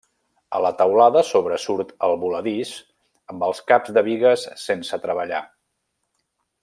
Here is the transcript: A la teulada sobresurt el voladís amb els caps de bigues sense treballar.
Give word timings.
A 0.59 0.61
la 0.65 0.69
teulada 0.77 1.21
sobresurt 1.31 1.91
el 2.07 2.17
voladís 2.23 2.71
amb 3.35 3.45
els 3.49 3.61
caps 3.73 3.95
de 3.99 4.05
bigues 4.09 4.47
sense 4.65 5.01
treballar. 5.05 5.43